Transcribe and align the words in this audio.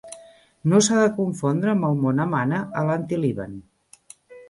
No 0.73 0.79
s'ha 0.87 0.97
de 1.01 1.11
confondre 1.19 1.71
amb 1.75 1.89
el 1.91 2.01
mont 2.07 2.25
Amana 2.27 2.65
a 2.83 2.87
l'Antilíban. 2.91 3.65